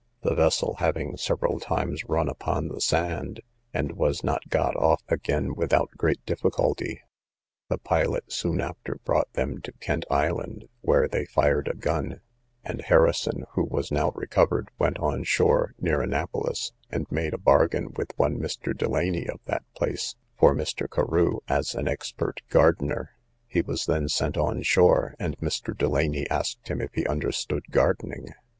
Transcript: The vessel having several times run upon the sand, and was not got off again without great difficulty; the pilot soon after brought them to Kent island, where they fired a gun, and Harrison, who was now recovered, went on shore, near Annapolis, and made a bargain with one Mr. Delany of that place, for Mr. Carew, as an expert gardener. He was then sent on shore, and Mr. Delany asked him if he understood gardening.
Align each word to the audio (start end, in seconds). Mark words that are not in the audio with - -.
The 0.23 0.33
vessel 0.33 0.77
having 0.79 1.15
several 1.15 1.59
times 1.59 2.05
run 2.09 2.27
upon 2.27 2.69
the 2.69 2.81
sand, 2.81 3.41
and 3.71 3.91
was 3.91 4.23
not 4.23 4.49
got 4.49 4.75
off 4.75 5.03
again 5.09 5.53
without 5.53 5.91
great 5.95 6.25
difficulty; 6.25 7.01
the 7.69 7.77
pilot 7.77 8.31
soon 8.33 8.61
after 8.61 8.95
brought 9.05 9.31
them 9.33 9.61
to 9.61 9.71
Kent 9.73 10.07
island, 10.09 10.67
where 10.81 11.07
they 11.07 11.25
fired 11.25 11.67
a 11.67 11.75
gun, 11.75 12.19
and 12.63 12.81
Harrison, 12.81 13.45
who 13.51 13.63
was 13.63 13.91
now 13.91 14.09
recovered, 14.15 14.69
went 14.79 14.97
on 14.97 15.23
shore, 15.23 15.75
near 15.79 16.01
Annapolis, 16.01 16.71
and 16.89 17.05
made 17.11 17.35
a 17.35 17.37
bargain 17.37 17.91
with 17.95 18.11
one 18.17 18.39
Mr. 18.39 18.75
Delany 18.75 19.27
of 19.29 19.39
that 19.45 19.65
place, 19.75 20.15
for 20.35 20.55
Mr. 20.55 20.89
Carew, 20.89 21.41
as 21.47 21.75
an 21.75 21.87
expert 21.87 22.41
gardener. 22.49 23.11
He 23.47 23.61
was 23.61 23.85
then 23.85 24.09
sent 24.09 24.35
on 24.35 24.63
shore, 24.63 25.13
and 25.19 25.37
Mr. 25.37 25.77
Delany 25.77 26.27
asked 26.31 26.69
him 26.69 26.81
if 26.81 26.91
he 26.95 27.05
understood 27.05 27.65
gardening. 27.69 28.29